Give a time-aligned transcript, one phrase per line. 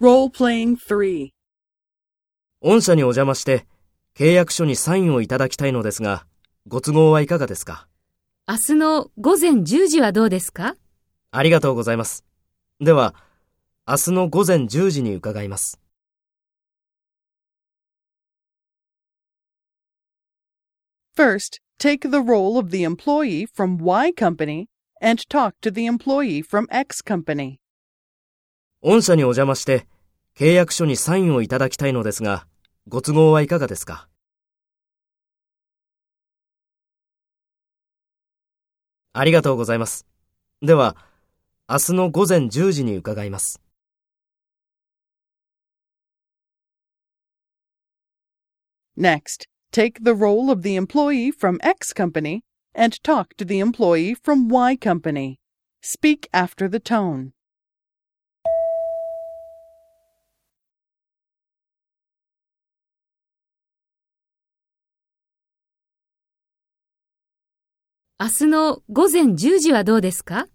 [0.00, 0.76] Role-playing
[2.60, 3.64] 御社にお邪魔して
[4.16, 6.26] 契約書にサインをいただきたいのですが、
[6.66, 7.86] ご都合はいかがですか
[8.48, 10.74] 明日の午前10時はどうですか
[11.30, 12.24] ありがとうございます。
[12.80, 13.14] では、
[13.86, 15.80] 明日の午前10時に伺います。
[21.16, 24.66] First, take the role of the employee from Y company
[25.00, 27.60] and talk to the employee from X company.
[28.86, 29.86] 御社にお邪魔して
[30.36, 32.46] 契約書にサインをいただきたいのですが、
[32.86, 34.08] ご都合はいかがですか
[39.14, 40.06] ありがとうございます。
[40.60, 40.96] では、
[41.66, 43.58] 明日の午前10時に伺います。
[48.98, 52.42] Next, take the role of the employee from X company
[52.74, 55.38] and talk to the employee from Y company.
[55.80, 57.30] Speak after the tone.
[68.24, 70.46] 明日の午前10時はどうですか？